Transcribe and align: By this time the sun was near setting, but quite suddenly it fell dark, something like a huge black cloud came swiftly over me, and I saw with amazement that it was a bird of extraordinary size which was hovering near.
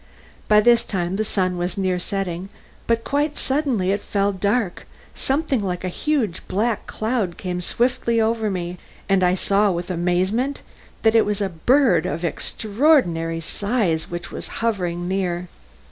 By 0.47 0.61
this 0.61 0.83
time 0.83 1.17
the 1.17 1.23
sun 1.23 1.59
was 1.59 1.77
near 1.77 1.99
setting, 1.99 2.49
but 2.87 3.03
quite 3.03 3.37
suddenly 3.37 3.91
it 3.91 4.01
fell 4.01 4.31
dark, 4.31 4.87
something 5.13 5.59
like 5.63 5.83
a 5.83 5.89
huge 5.89 6.41
black 6.47 6.87
cloud 6.87 7.37
came 7.37 7.61
swiftly 7.61 8.19
over 8.19 8.49
me, 8.49 8.79
and 9.07 9.23
I 9.23 9.35
saw 9.35 9.69
with 9.69 9.91
amazement 9.91 10.63
that 11.03 11.13
it 11.13 11.23
was 11.23 11.39
a 11.39 11.49
bird 11.49 12.07
of 12.07 12.25
extraordinary 12.25 13.41
size 13.41 14.09
which 14.09 14.31
was 14.31 14.47
hovering 14.57 15.07
near. 15.07 15.49